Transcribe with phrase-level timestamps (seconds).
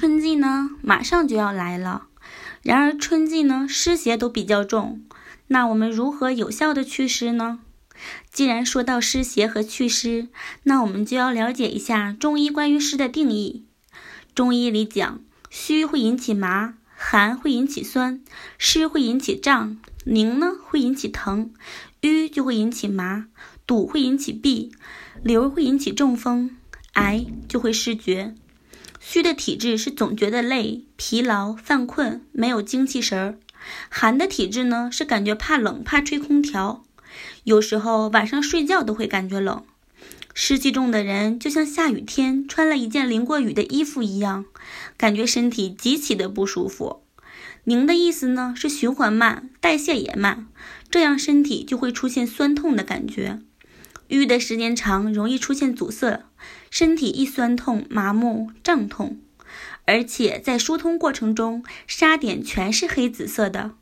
[0.00, 2.06] 春季呢马上就要来了，
[2.62, 5.04] 然而春季呢湿邪都比较重，
[5.48, 7.60] 那我们如何有效的祛湿呢？
[8.32, 10.28] 既然说到湿邪和祛湿，
[10.62, 13.66] 那我们就要了解一下中医关于湿的定义。
[14.34, 15.20] 中医里讲，
[15.50, 18.22] 虚会引起麻，寒会引起酸，
[18.56, 19.76] 湿会引起胀，
[20.06, 21.52] 凝呢会引起疼，
[22.00, 23.26] 瘀就会引起麻，
[23.66, 24.72] 堵会引起闭，
[25.22, 26.56] 流会引起中风，
[26.94, 28.34] 癌就会失厥。
[29.02, 33.34] 虚的体质是总觉得累、疲劳、犯困，没有精气神儿；
[33.88, 36.84] 寒的体质呢是感觉怕冷、怕吹空调。
[37.44, 39.64] 有时候晚上睡觉都会感觉冷，
[40.34, 44.44] 湿气重的人就像下雨天穿了一件淋过雨的衣服一样，
[44.98, 47.02] 感觉身体极其的不舒服。
[47.64, 50.46] 凝的意思呢是循环慢，代谢也慢，
[50.90, 53.40] 这样身体就会出现酸痛的感觉。
[54.10, 56.24] 淤的时间长，容易出现阻塞，
[56.70, 59.18] 身体一酸痛、麻木、胀痛，
[59.86, 63.72] 而且在疏通过程中，沙点全是黑紫色的。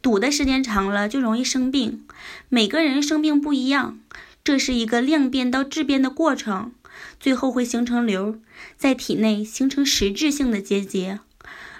[0.00, 2.04] 堵的时间长了就容易生病，
[2.48, 3.98] 每个人生病不一样，
[4.42, 6.72] 这是一个量变到质变的过程，
[7.20, 8.40] 最后会形成瘤，
[8.76, 11.20] 在体内形成实质性的结节。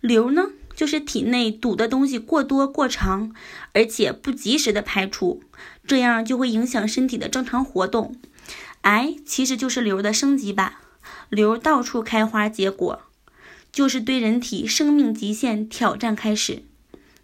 [0.00, 0.50] 瘤呢，
[0.80, 3.34] 就是体内堵的东西过多过长，
[3.74, 5.42] 而且不及时的排出，
[5.86, 8.16] 这样就会影响身体的正常活动。
[8.80, 10.76] 癌其实就是瘤的升级版，
[11.28, 13.02] 瘤到处开花结果，
[13.70, 16.62] 就是对人体生命极限挑战开始。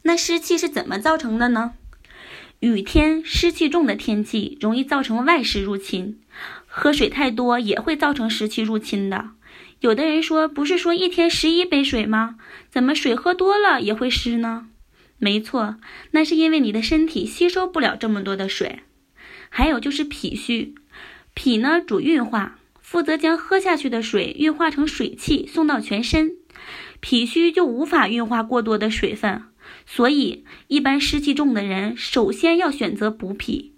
[0.02, 1.72] 那湿气是怎么造成的呢？
[2.60, 6.20] 雨天湿气重的天气容易造成外湿入侵，
[6.66, 9.30] 喝水太多也会造成湿气入侵的。
[9.80, 12.36] 有的人说，不是说一天十一杯水吗？
[12.70, 14.69] 怎么水喝多了也会湿呢？
[15.19, 15.77] 没错，
[16.12, 18.80] 那是因为你的身体吸收不了这么多的水。
[19.48, 20.74] 还有就是脾虚，
[21.34, 26.32] 脾呢主运化，负责将喝下去的水运化成水气送到全身，
[27.00, 29.42] 脾虚就无法运化过多的水分。
[29.84, 33.74] 所以，一般湿气重的人，首先要选择补脾。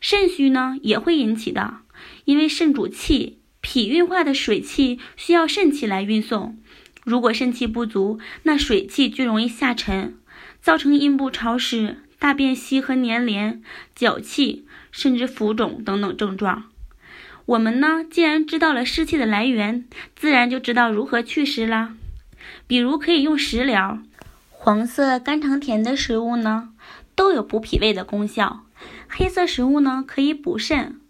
[0.00, 1.78] 肾虚呢，也会引起的，
[2.24, 6.58] 因为肾主气，脾运化的水气需要肾气来运送。
[7.04, 10.18] 如果肾气不足，那水气就容易下沉，
[10.60, 13.62] 造成阴部潮湿、大便稀和粘连、
[13.94, 16.64] 脚气，甚至浮肿等等症状。
[17.46, 19.84] 我们呢，既然知道了湿气的来源，
[20.14, 21.94] 自然就知道如何祛湿啦。
[22.66, 23.98] 比如可以用食疗。
[24.50, 26.68] 黄色、甘尝甜的食物呢，
[27.16, 28.64] 都有补脾胃的功效。
[29.08, 31.00] 黑色食物呢，可以补肾。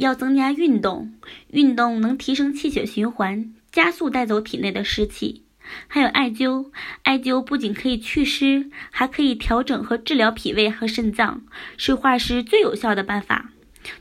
[0.00, 1.12] 要增加运动，
[1.50, 5.44] 运动能提升气血循环，加速带走体内的湿气。
[5.88, 6.70] 还有艾灸，
[7.02, 11.42] 艾灸不仅可以祛湿，还可以调整和治疗脾胃和肾脏，
[11.76, 13.50] 是化湿最有效的办法。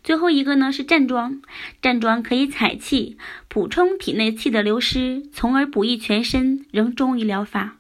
[0.02, 1.42] 最后一个呢是站桩，
[1.82, 3.18] 站桩可以采气，
[3.50, 7.76] 补充体内气的流失，从而补益全身，仍中医疗法。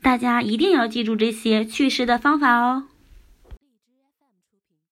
[0.00, 2.86] 大家一定要记住这些祛湿的方法哦。